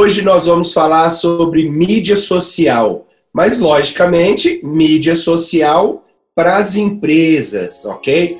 [0.00, 6.04] Hoje nós vamos falar sobre mídia social, mas logicamente, mídia social
[6.36, 8.38] para as empresas, ok?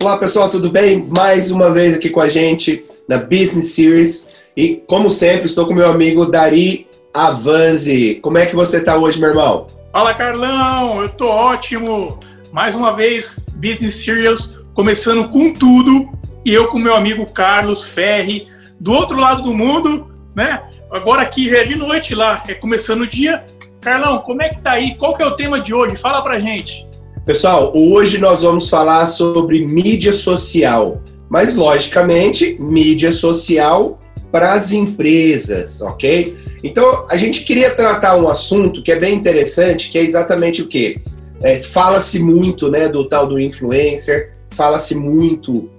[0.00, 1.04] Olá pessoal, tudo bem?
[1.08, 5.74] Mais uma vez aqui com a gente na Business Series e, como sempre, estou com
[5.74, 8.20] meu amigo Dari Avanzi.
[8.22, 9.66] Como é que você está hoje, meu irmão?
[9.90, 12.16] Fala Carlão, eu tô ótimo.
[12.52, 16.08] Mais uma vez, Business Series começando com tudo
[16.42, 18.48] e eu com meu amigo Carlos Ferri
[18.80, 20.62] do outro lado do mundo, né?
[20.90, 23.44] Agora aqui já é de noite lá, é começando o dia.
[23.78, 24.96] Carlão, como é que tá aí?
[24.96, 25.96] Qual que é o tema de hoje?
[25.96, 26.88] Fala pra gente.
[27.26, 34.00] Pessoal, hoje nós vamos falar sobre mídia social, mas logicamente, mídia social
[34.32, 36.34] para as empresas, ok?
[36.64, 40.66] Então, a gente queria tratar um assunto que é bem interessante, que é exatamente o
[40.66, 41.02] quê?
[41.42, 45.70] É, Fala-se muito né, do tal do influencer, fala-se muito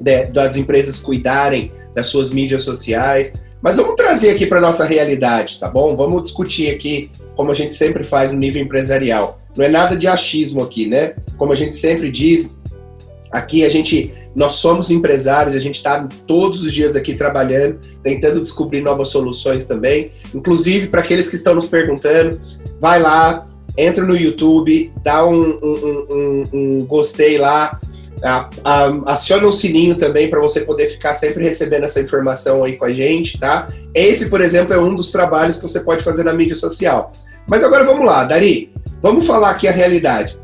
[0.00, 5.58] de, das empresas cuidarem das suas mídias sociais, mas vamos trazer aqui para nossa realidade,
[5.58, 5.96] tá bom?
[5.96, 9.36] Vamos discutir aqui, como a gente sempre faz no nível empresarial.
[9.56, 11.14] Não é nada de achismo aqui, né?
[11.36, 12.62] Como a gente sempre diz,
[13.32, 18.42] aqui a gente, nós somos empresários, a gente está todos os dias aqui trabalhando, tentando
[18.42, 20.10] descobrir novas soluções também.
[20.34, 22.40] Inclusive, para aqueles que estão nos perguntando,
[22.80, 27.80] vai lá, entra no YouTube, dá um, um, um, um gostei lá,
[28.22, 32.76] a, a, aciona o sininho também para você poder ficar sempre recebendo essa informação aí
[32.76, 33.68] com a gente, tá?
[33.94, 37.12] Esse, por exemplo, é um dos trabalhos que você pode fazer na mídia social.
[37.46, 40.36] Mas agora vamos lá, Dari, vamos falar aqui a realidade.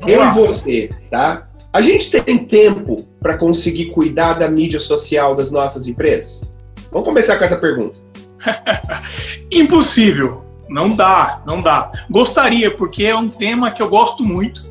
[0.00, 0.30] Vamos Eu lá.
[0.30, 1.48] e você, tá?
[1.72, 6.50] A gente tem tempo para conseguir cuidar da mídia social das nossas empresas?
[6.90, 7.98] Vamos começar com essa pergunta.
[9.52, 10.44] Impossível.
[10.68, 11.90] Não dá, não dá.
[12.08, 14.66] Gostaria, porque é um tema que eu gosto muito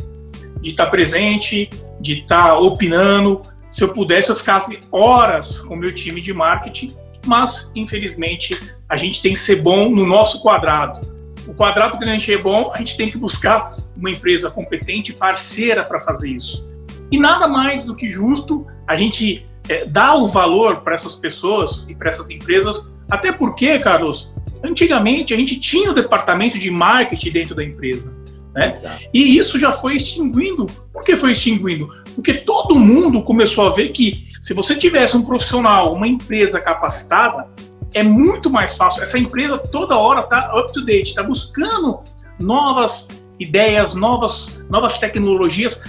[0.61, 3.41] de estar presente, de estar tá opinando.
[3.69, 8.95] Se eu pudesse, eu ficava horas com o meu time de marketing, mas infelizmente a
[8.95, 10.99] gente tem que ser bom no nosso quadrado.
[11.47, 15.13] O quadrado que a gente é bom, a gente tem que buscar uma empresa competente,
[15.13, 16.67] parceira para fazer isso.
[17.11, 21.85] E nada mais do que justo a gente é, dar o valor para essas pessoas
[21.89, 24.31] e para essas empresas, até porque, Carlos,
[24.63, 28.15] antigamente a gente tinha o departamento de marketing dentro da empresa.
[28.53, 28.77] Né?
[29.13, 30.65] E isso já foi extinguindo.
[30.91, 31.89] Por que foi extinguindo?
[32.15, 37.47] Porque todo mundo começou a ver que se você tivesse um profissional, uma empresa capacitada,
[37.93, 39.03] é muito mais fácil.
[39.03, 41.99] Essa empresa toda hora está up to date, está buscando
[42.39, 43.07] novas
[43.39, 45.81] ideias, novas, novas tecnologias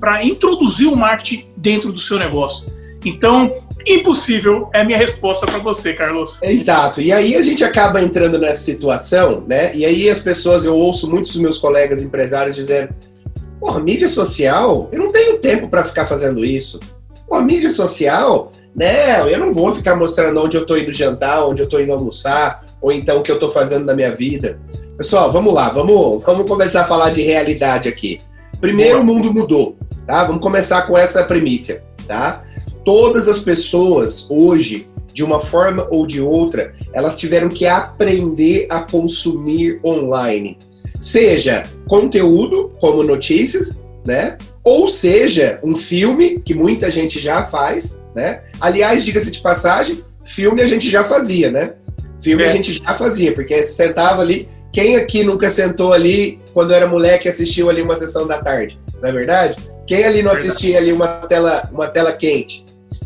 [0.00, 2.70] para introduzir o marketing dentro do seu negócio.
[3.04, 3.52] Então,
[3.86, 6.40] Impossível é a minha resposta para você, Carlos.
[6.42, 7.00] Exato.
[7.00, 9.74] E aí a gente acaba entrando nessa situação, né?
[9.74, 12.94] E aí as pessoas, eu ouço muitos dos meus colegas empresários dizendo:
[13.58, 16.78] porra, mídia social, eu não tenho tempo para ficar fazendo isso.
[17.28, 19.20] Pô, mídia social, né?
[19.32, 22.64] Eu não vou ficar mostrando onde eu tô indo jantar, onde eu tô indo almoçar,
[22.80, 24.60] ou então o que eu tô fazendo na minha vida.
[24.96, 28.20] Pessoal, vamos lá, vamos, vamos começar a falar de realidade aqui.
[28.60, 29.76] Primeiro, o mundo mudou,
[30.06, 30.22] tá?
[30.24, 32.44] Vamos começar com essa premissa, tá?
[32.84, 38.80] Todas as pessoas hoje, de uma forma ou de outra, elas tiveram que aprender a
[38.80, 40.58] consumir online.
[40.98, 44.38] Seja conteúdo, como notícias, né?
[44.64, 48.42] Ou seja, um filme, que muita gente já faz, né?
[48.60, 51.74] Aliás, diga-se de passagem, filme a gente já fazia, né?
[52.22, 52.48] Filme é.
[52.48, 54.48] a gente já fazia, porque sentava ali.
[54.72, 58.78] Quem aqui nunca sentou ali quando era moleque e assistiu ali uma sessão da tarde?
[59.02, 59.56] Não é verdade?
[59.86, 62.61] Quem ali não assistia ali uma tela, uma tela quente?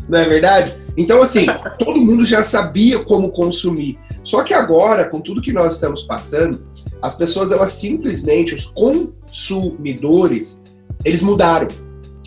[0.07, 0.73] Não é verdade?
[0.95, 1.45] Então, assim,
[1.79, 3.97] todo mundo já sabia como consumir.
[4.23, 6.65] Só que agora, com tudo que nós estamos passando,
[7.01, 10.63] as pessoas, elas simplesmente, os consumidores,
[11.03, 11.67] eles mudaram.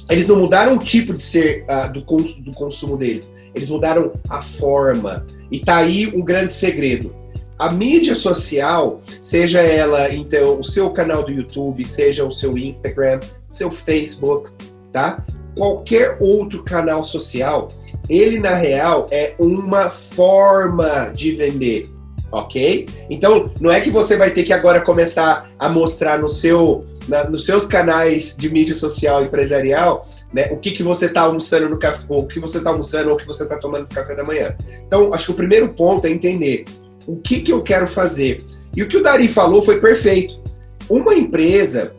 [0.09, 4.13] Eles não mudaram o tipo de ser uh, do, cons do consumo deles, eles mudaram
[4.29, 5.25] a forma.
[5.53, 7.15] E tá aí um grande segredo.
[7.57, 13.21] A mídia social, seja ela então o seu canal do YouTube, seja o seu Instagram,
[13.49, 14.51] seu Facebook,
[14.91, 15.23] tá?
[15.55, 17.69] qualquer outro canal social,
[18.11, 21.89] ele na real é uma forma de vender,
[22.33, 22.87] ok?
[23.09, 27.31] Então não é que você vai ter que agora começar a mostrar no seu, na,
[27.31, 31.79] nos seus canais de mídia social empresarial né, o que, que você está almoçando no
[31.79, 34.25] café, o que você está almoçando ou o que você está tomando no café da
[34.25, 34.57] manhã.
[34.87, 36.65] Então acho que o primeiro ponto é entender
[37.07, 38.43] o que, que eu quero fazer.
[38.77, 40.41] E o que o Dari falou foi perfeito.
[40.89, 41.93] Uma empresa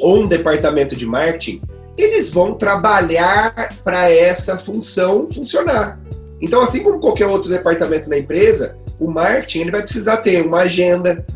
[0.00, 1.60] ou um departamento de marketing
[1.98, 5.98] eles vão trabalhar para essa função funcionar.
[6.40, 10.58] Então, assim como qualquer outro departamento na empresa, o marketing ele vai precisar ter uma
[10.58, 11.26] agenda,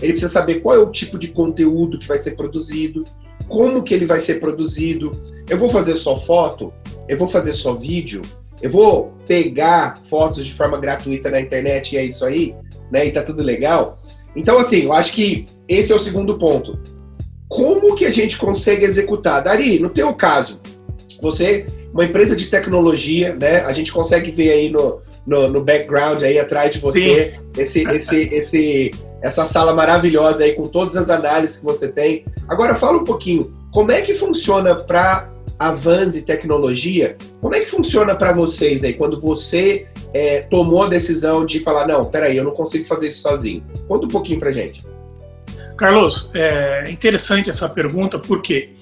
[0.00, 3.04] ele precisa saber qual é o tipo de conteúdo que vai ser produzido,
[3.48, 5.10] como que ele vai ser produzido.
[5.48, 6.72] Eu vou fazer só foto?
[7.08, 8.22] Eu vou fazer só vídeo?
[8.60, 12.54] Eu vou pegar fotos de forma gratuita na internet e é isso aí,
[12.90, 13.06] né?
[13.06, 13.98] E tá tudo legal.
[14.34, 16.78] Então, assim, eu acho que esse é o segundo ponto.
[17.48, 19.42] Como que a gente consegue executar?
[19.42, 20.60] Dari, no teu caso,
[21.20, 23.60] você, uma empresa de tecnologia, né?
[23.60, 28.22] A gente consegue ver aí no, no, no background aí atrás de você esse, esse,
[28.32, 28.90] esse,
[29.22, 32.24] essa sala maravilhosa aí com todas as análises que você tem.
[32.48, 37.16] Agora fala um pouquinho, como é que funciona para a Vans e tecnologia?
[37.40, 41.86] Como é que funciona para vocês aí quando você é, tomou a decisão de falar
[41.86, 43.64] não, peraí, eu não consigo fazer isso sozinho?
[43.88, 44.84] Conta um pouquinho para gente.
[45.76, 48.74] Carlos, é interessante essa pergunta, por quê?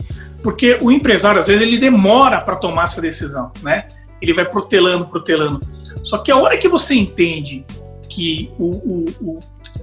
[0.43, 3.89] Porque o empresário, às vezes, ele demora para tomar essa decisão, né?
[4.21, 5.61] Ele vai protelando, protelando.
[6.03, 7.65] Só que a hora que você entende
[8.09, 9.39] que o, o, o,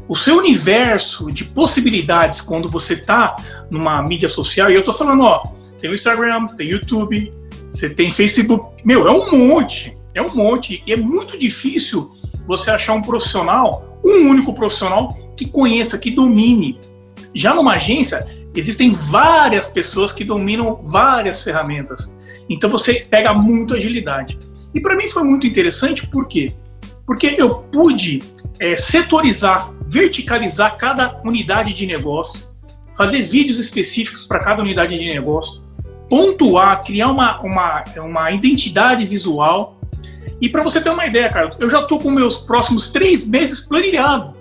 [0.08, 3.36] o seu universo de possibilidades quando você está
[3.69, 5.42] numa mídia social, e eu estou falando, ó,
[5.80, 7.34] tem o Instagram, tem YouTube,
[7.72, 12.12] você tem Facebook, meu, é um monte, é um monte, e é muito difícil
[12.46, 16.80] você achar um profissional, um único profissional que conheça, que domine.
[17.33, 18.25] Já numa agência,
[18.56, 22.16] existem várias pessoas que dominam várias ferramentas.
[22.50, 24.38] Então você pega muito agilidade.
[24.74, 26.54] E para mim foi muito interessante, por quê?
[27.06, 28.22] Porque eu pude
[28.60, 32.50] é, setorizar, verticalizar cada unidade de negócio,
[32.95, 35.63] fazer vídeos específicos para cada unidade de negócio,
[36.10, 39.80] pontuar, criar uma, uma, uma identidade visual.
[40.39, 43.62] E para você ter uma ideia, cara, eu já estou com meus próximos três meses
[43.62, 44.36] planilhado.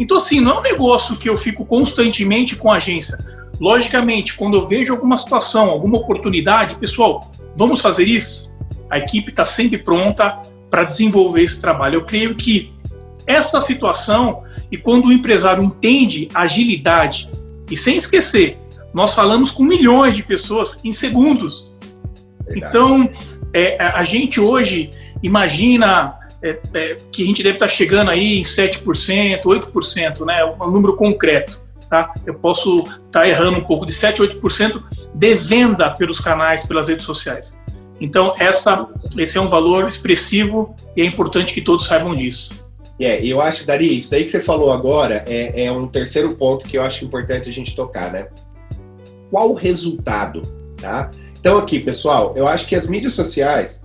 [0.00, 3.18] Então, assim, não é um negócio que eu fico constantemente com a agência.
[3.60, 8.50] Logicamente, quando eu vejo alguma situação, alguma oportunidade, pessoal, vamos fazer isso?
[8.90, 11.96] a equipe está sempre pronta para desenvolver esse trabalho.
[11.96, 12.72] Eu creio que
[13.26, 17.30] essa situação, e quando o empresário entende agilidade,
[17.70, 18.58] e sem esquecer,
[18.92, 21.76] nós falamos com milhões de pessoas em segundos.
[22.44, 22.66] Verdade.
[22.66, 23.08] Então,
[23.52, 24.90] é, a gente hoje
[25.22, 30.44] imagina é, é, que a gente deve estar chegando aí em 7%, 8%, né?
[30.44, 31.62] um número concreto.
[31.88, 32.12] Tá?
[32.24, 34.82] Eu posso estar errando um pouco, de 7%, 8%
[35.12, 37.58] de venda pelos canais, pelas redes sociais.
[38.00, 38.88] Então, essa,
[39.18, 42.68] esse é um valor expressivo e é importante que todos saibam disso.
[42.98, 46.66] É, eu acho, Dari, isso daí que você falou agora é, é um terceiro ponto
[46.66, 48.28] que eu acho importante a gente tocar, né?
[49.30, 50.42] Qual o resultado,
[50.76, 51.10] tá?
[51.38, 53.82] Então, aqui, pessoal, eu acho que as mídias sociais,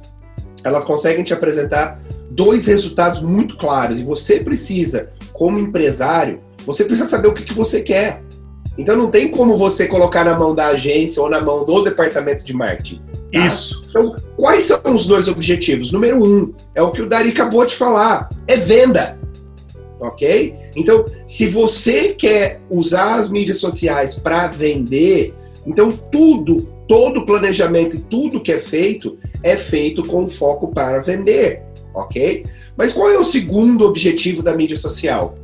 [0.63, 1.97] elas conseguem te apresentar
[2.35, 7.53] dois resultados muito claros e você precisa, como empresário, você precisa saber o que, que
[7.53, 8.21] você quer.
[8.77, 12.45] Então não tem como você colocar na mão da agência ou na mão do departamento
[12.45, 13.01] de marketing.
[13.31, 13.45] Tá?
[13.45, 13.83] Isso.
[13.89, 15.91] Então, quais são os dois objetivos?
[15.91, 19.17] Número um, é o que o Dari acabou de falar, é venda.
[19.99, 20.53] Ok?
[20.75, 25.33] Então, se você quer usar as mídias sociais para vender,
[25.65, 30.99] então tudo, todo o planejamento e tudo que é feito é feito com foco para
[30.99, 31.63] vender.
[31.95, 32.45] Ok?
[32.77, 35.37] Mas qual é o segundo objetivo da mídia social?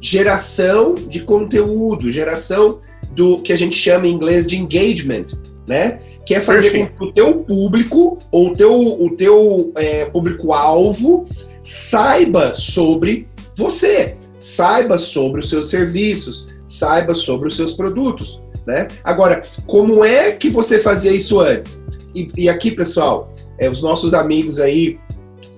[0.00, 2.78] geração de conteúdo, geração
[3.12, 5.26] do que a gente chama em inglês de engagement,
[5.66, 5.98] né?
[6.24, 6.90] Que é fazer Perfeito.
[6.90, 11.24] com que o teu público ou o teu, o teu é, público-alvo
[11.62, 18.88] saiba sobre você, saiba sobre os seus serviços, saiba sobre os seus produtos, né?
[19.02, 21.84] Agora, como é que você fazia isso antes?
[22.14, 24.98] E, e aqui, pessoal, é, os nossos amigos aí,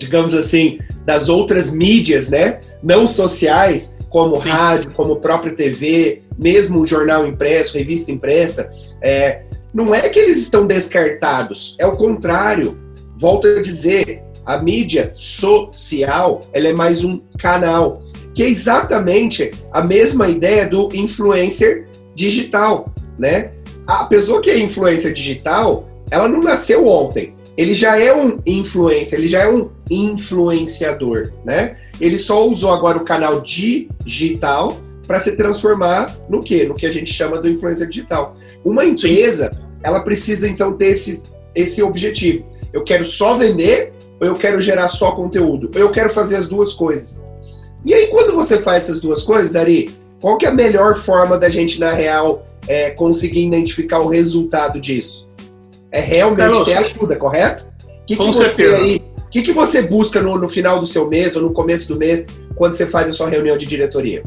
[0.01, 2.61] digamos assim, das outras mídias, né?
[2.83, 4.49] Não sociais, como Sim.
[4.49, 8.71] rádio, como própria TV, mesmo jornal impresso, revista impressa,
[9.03, 9.43] é,
[9.73, 12.79] não é que eles estão descartados, é o contrário.
[13.17, 18.03] Volto a dizer, a mídia social ela é mais um canal,
[18.35, 23.53] que é exatamente a mesma ideia do influencer digital, né?
[23.87, 27.35] A pessoa que é influencer digital, ela não nasceu ontem.
[27.57, 31.77] Ele já é um influencer, ele já é um influenciador, né?
[32.01, 34.77] Ele só usou agora o canal digital
[35.07, 36.65] para se transformar no quê?
[36.65, 38.35] No que a gente chama do influencer digital.
[38.65, 39.51] Uma empresa,
[39.83, 41.23] ela precisa então ter esse,
[41.55, 42.47] esse objetivo.
[42.73, 45.71] Eu quero só vender ou eu quero gerar só conteúdo?
[45.75, 47.23] Ou eu quero fazer as duas coisas?
[47.85, 49.91] E aí, quando você faz essas duas coisas, Dari,
[50.21, 54.79] qual que é a melhor forma da gente, na real, é, conseguir identificar o resultado
[54.79, 55.30] disso?
[55.93, 57.67] É realmente ter ajuda, correto?
[58.07, 58.77] Que Com que certeza.
[58.77, 61.89] Aí, o que, que você busca no, no final do seu mês ou no começo
[61.93, 64.25] do mês, quando você faz a sua reunião de diretoria?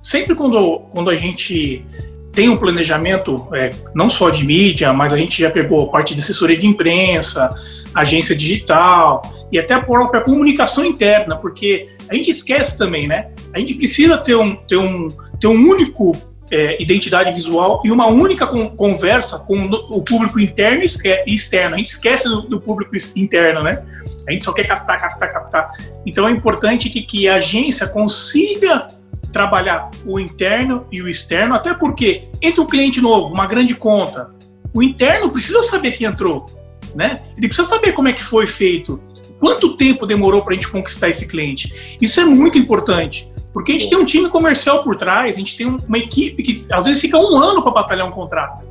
[0.00, 1.84] Sempre quando, quando a gente
[2.32, 6.20] tem um planejamento, é, não só de mídia, mas a gente já pegou parte de
[6.20, 7.54] assessoria de imprensa,
[7.94, 9.22] agência digital
[9.52, 13.30] e até a própria comunicação interna, porque a gente esquece também, né?
[13.52, 15.08] A gente precisa ter um, ter um,
[15.38, 16.12] ter um único
[16.50, 21.74] é, identidade visual e uma única con conversa com o público interno e externo.
[21.74, 23.82] A gente esquece do, do, público interno, né?
[24.28, 25.70] A gente só quer captar, captar, captar.
[26.04, 28.86] Então é importante que, que a agência consiga
[29.32, 34.30] trabalhar o interno e o externo, até porque entre um cliente novo, uma grande conta,
[34.72, 36.46] o interno precisa saber quem entrou,
[36.94, 37.20] né?
[37.36, 39.02] Ele precisa saber como é que foi feito,
[39.40, 41.96] quanto tempo demorou para a gente conquistar esse cliente.
[42.00, 43.28] Isso é muito importante.
[43.54, 46.66] Porque a gente tem um time comercial por trás, a gente tem uma equipe que
[46.72, 48.68] às vezes fica um ano para batalhar um contrato.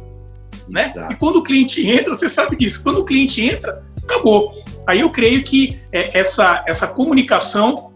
[0.67, 0.91] Né?
[1.09, 4.53] E quando o cliente entra, você sabe disso, quando o cliente entra, acabou.
[4.85, 7.93] Aí eu creio que é, essa, essa comunicação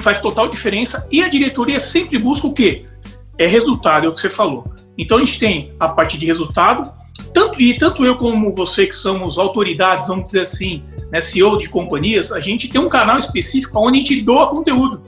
[0.00, 2.86] faz total diferença e a diretoria sempre busca o quê?
[3.36, 4.64] É resultado, é o que você falou.
[4.96, 6.90] Então a gente tem a parte de resultado,
[7.34, 11.68] tanto, e tanto eu como você, que somos autoridades, vamos dizer assim, né, CEO de
[11.68, 15.02] companhias, a gente tem um canal específico onde a gente doa conteúdo.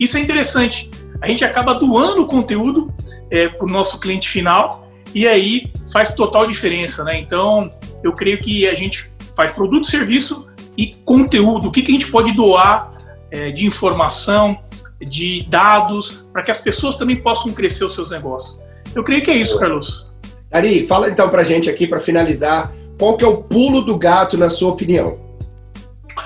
[0.00, 0.90] Isso é interessante.
[1.20, 2.92] A gente acaba doando o conteúdo
[3.30, 7.18] é, para o nosso cliente final e aí faz total diferença, né?
[7.18, 7.70] Então,
[8.02, 11.68] eu creio que a gente faz produto, serviço e conteúdo.
[11.68, 12.90] O que, que a gente pode doar
[13.30, 14.58] é, de informação,
[15.00, 18.60] de dados, para que as pessoas também possam crescer os seus negócios.
[18.94, 20.10] Eu creio que é isso, Carlos.
[20.50, 23.98] Ari, fala então para a gente aqui, para finalizar, qual que é o pulo do
[23.98, 25.18] gato na sua opinião?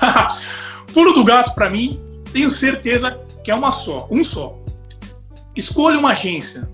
[0.93, 1.99] pulo do gato, para mim,
[2.33, 4.57] tenho certeza que é uma só, um só.
[5.55, 6.67] Escolha uma agência,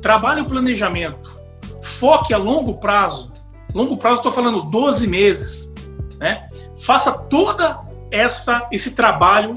[0.00, 1.38] trabalhe o planejamento,
[1.82, 3.30] foque a longo prazo.
[3.74, 5.70] Longo prazo, estou falando 12 meses.
[6.18, 6.48] Né?
[6.82, 9.52] Faça toda essa esse trabalho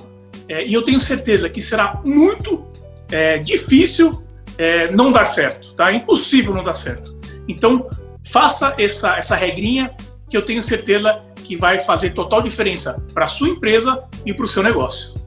[0.50, 2.65] é, e eu tenho certeza que será muito
[3.10, 4.22] é, difícil
[4.58, 5.89] é, não dar certo, tá?
[5.89, 7.18] É impossível não dar certo.
[7.48, 7.89] Então
[8.30, 9.96] faça essa essa regrinha
[10.30, 14.48] que eu tenho certeza que vai fazer total diferença para sua empresa e para o
[14.48, 15.25] seu negócio.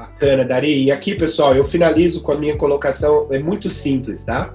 [0.00, 0.84] Bacana, Dari.
[0.84, 4.54] E aqui, pessoal, eu finalizo com a minha colocação, é muito simples, tá?